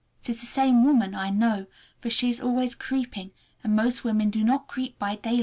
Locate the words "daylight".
5.17-5.39